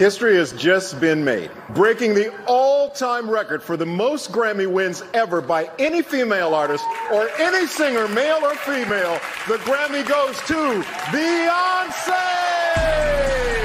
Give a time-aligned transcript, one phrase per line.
[0.00, 5.02] History has just been made, breaking the all time record for the most Grammy wins
[5.12, 9.20] ever by any female artist or any singer, male or female.
[9.46, 10.82] The Grammy goes to
[11.12, 12.30] Beyoncé!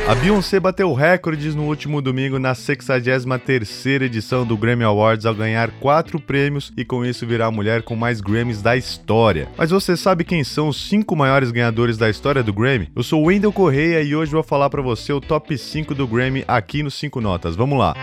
[0.07, 5.71] A Beyoncé bateu recordes no último domingo na 63ª edição do Grammy Awards ao ganhar
[5.79, 9.49] quatro prêmios e com isso virar a mulher com mais Grammys da história.
[9.57, 12.91] Mas você sabe quem são os cinco maiores ganhadores da história do Grammy?
[12.95, 16.45] Eu sou Wendell Correia e hoje vou falar para você o top 5 do Grammy
[16.47, 17.55] aqui no 5 Notas.
[17.55, 17.95] Vamos lá!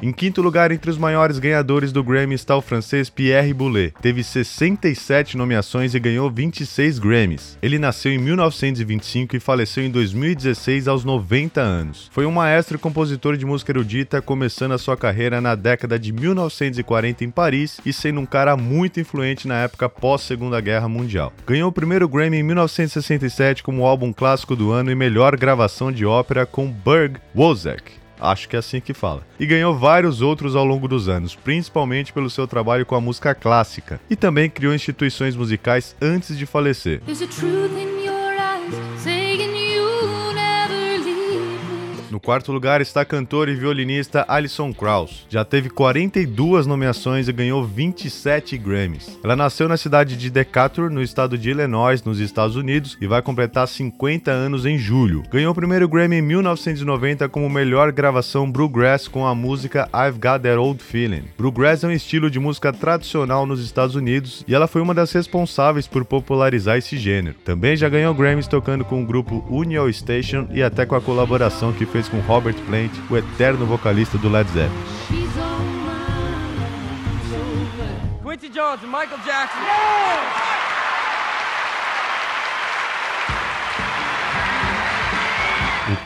[0.00, 3.92] Em quinto lugar, entre os maiores ganhadores do Grammy está o francês Pierre Boulez.
[4.00, 7.58] Teve 67 nomeações e ganhou 26 Grammys.
[7.60, 12.08] Ele nasceu em 1925 e faleceu em 2016 aos 90 anos.
[12.12, 16.12] Foi um maestro e compositor de música erudita, começando a sua carreira na década de
[16.12, 21.32] 1940 em Paris e sendo um cara muito influente na época pós-Segunda Guerra Mundial.
[21.44, 26.06] Ganhou o primeiro Grammy em 1967 como álbum clássico do ano e melhor gravação de
[26.06, 29.22] ópera com Berg Wozzeck acho que é assim que fala.
[29.38, 33.34] E ganhou vários outros ao longo dos anos, principalmente pelo seu trabalho com a música
[33.34, 34.00] clássica.
[34.08, 37.00] E também criou instituições musicais antes de falecer.
[42.28, 45.26] Quarto lugar está a cantora e violinista Alison Krauss.
[45.30, 49.18] Já teve 42 nomeações e ganhou 27 Grammys.
[49.24, 53.22] Ela nasceu na cidade de Decatur, no estado de Illinois, nos Estados Unidos, e vai
[53.22, 55.22] completar 50 anos em julho.
[55.30, 60.42] Ganhou o primeiro Grammy em 1990 como melhor gravação bluegrass com a música I've Got
[60.42, 61.24] That Old Feeling.
[61.38, 65.12] Bluegrass é um estilo de música tradicional nos Estados Unidos e ela foi uma das
[65.12, 67.36] responsáveis por popularizar esse gênero.
[67.42, 71.72] Também já ganhou Grammys tocando com o grupo Union Station e até com a colaboração
[71.72, 74.70] que fez fez com Robert Plant, o eterno vocalista do Led Zeppelin.
[78.22, 79.60] Quincy Jones, Michael Jackson.
[79.62, 80.57] Yeah!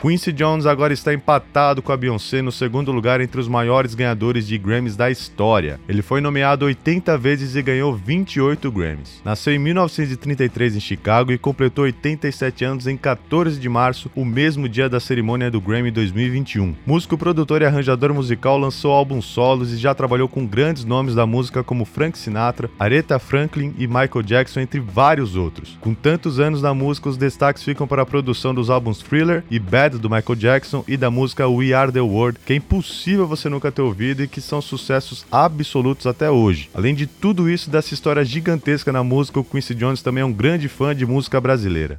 [0.03, 4.45] Quincy Jones agora está empatado com a Beyoncé no segundo lugar entre os maiores ganhadores
[4.45, 5.79] de Grammys da história.
[5.87, 9.21] Ele foi nomeado 80 vezes e ganhou 28 Grammys.
[9.23, 14.67] Nasceu em 1933 em Chicago e completou 87 anos em 14 de março, o mesmo
[14.67, 16.75] dia da cerimônia do Grammy 2021.
[16.85, 21.25] Músico, produtor e arranjador musical, lançou álbuns solos e já trabalhou com grandes nomes da
[21.25, 25.77] música como Frank Sinatra, Aretha Franklin e Michael Jackson, entre vários outros.
[25.79, 29.57] Com tantos anos na música, os destaques ficam para a produção dos álbuns Thriller e
[29.57, 33.49] Bad do Michael Jackson e da música We Are the World, que é impossível você
[33.49, 36.69] nunca ter ouvido e que são sucessos absolutos até hoje.
[36.73, 40.33] Além de tudo isso, dessa história gigantesca na música, o Quincy Jones também é um
[40.33, 41.97] grande fã de música brasileira.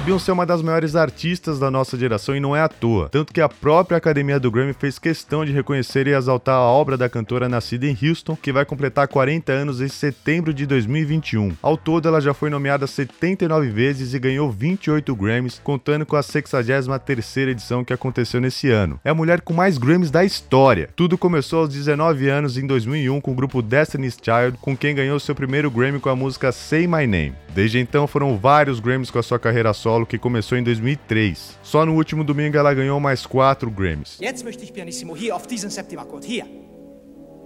[0.00, 3.10] A Beyoncé é uma das maiores artistas da nossa geração e não é à toa,
[3.10, 6.96] tanto que a própria academia do Grammy fez questão de reconhecer e exaltar a obra
[6.96, 11.54] da cantora nascida em Houston, que vai completar 40 anos em setembro de 2021.
[11.60, 16.22] Ao todo, ela já foi nomeada 79 vezes e ganhou 28 Grammys, contando com a
[16.22, 18.98] 63ª edição que aconteceu nesse ano.
[19.04, 20.88] É a mulher com mais Grammys da história.
[20.96, 25.20] Tudo começou aos 19 anos em 2001 com o grupo Destiny's Child, com quem ganhou
[25.20, 27.34] seu primeiro Grammy com a música Say My Name.
[27.54, 31.58] Desde então foram vários Grammys com a sua carreira solo que começou em 2003.
[31.62, 34.18] Só no último domingo ela ganhou mais quatro Grammys.
[34.20, 36.46] Jetzt möchte ich pianissimo hier auf diesen Septimakkord hier.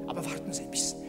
[0.06, 1.04] Aber warten Sie ein bisschen.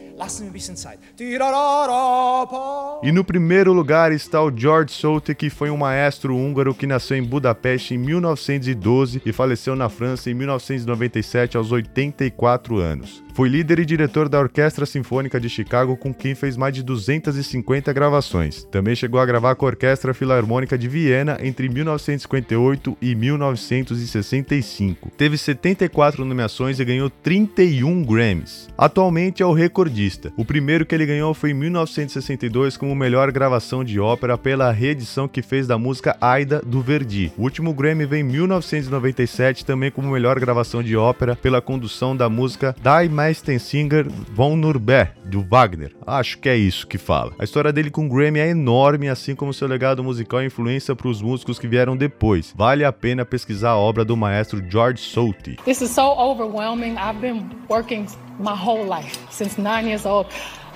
[3.02, 7.18] E no primeiro lugar está o George Solte, que foi um maestro húngaro que nasceu
[7.18, 13.25] em Budapeste em 1912 e faleceu na França em 1997 aos 84 anos.
[13.36, 17.92] Foi líder e diretor da Orquestra Sinfônica de Chicago, com quem fez mais de 250
[17.92, 18.64] gravações.
[18.70, 25.10] Também chegou a gravar com a Orquestra Filarmônica de Viena entre 1958 e 1965.
[25.18, 28.70] Teve 74 nomeações e ganhou 31 Grammys.
[28.78, 30.32] Atualmente é o recordista.
[30.34, 35.28] O primeiro que ele ganhou foi em 1962 como melhor gravação de ópera pela reedição
[35.28, 37.30] que fez da música Aida do Verdi.
[37.36, 42.30] O último Grammy vem em 1997 também como melhor gravação de ópera pela condução da
[42.30, 45.90] música Die Meistensinger von Nurbe, do Wagner.
[46.06, 47.32] Acho que é isso que fala.
[47.40, 51.08] A história dele com Grammy é enorme, assim como seu legado musical e influência para
[51.08, 52.54] os músicos que vieram depois.
[52.56, 55.56] Vale a pena pesquisar a obra do maestro George Solti.
[55.64, 56.92] This is so overwhelming.
[56.92, 58.06] I've been working
[58.38, 60.28] my whole life since nine years old,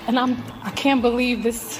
[0.09, 1.79] and I'm I can't believe this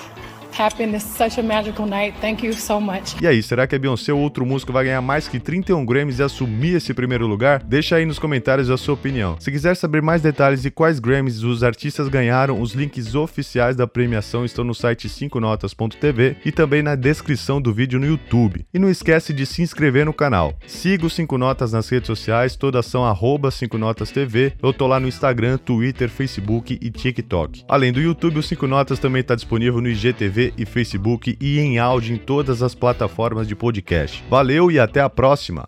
[0.61, 0.95] happened.
[0.95, 2.15] It's such a magical night.
[2.21, 3.15] Thank you so much.
[3.21, 6.19] E aí, será que a Beyoncé ou outro músico vai ganhar mais que 31 Grammys
[6.19, 7.63] e assumir esse primeiro lugar?
[7.63, 9.37] Deixa aí nos comentários a sua opinião.
[9.39, 13.87] Se quiser saber mais detalhes de quais Grammys os artistas ganharam, os links oficiais da
[13.87, 18.65] premiação estão no site 5notas.tv e também na descrição do vídeo no YouTube.
[18.73, 20.53] E não esquece de se inscrever no canal.
[20.67, 24.53] Siga o 5 Notas nas redes sociais, todas são arroba 5notas.tv.
[24.61, 27.63] Eu tô lá no Instagram, Twitter, Facebook e TikTok.
[27.67, 31.79] Além do YouTube, o 5 Notas também está disponível no IGTV e Facebook e em
[31.79, 34.23] áudio em todas as plataformas de podcast.
[34.29, 35.59] Valeu e até a próxima!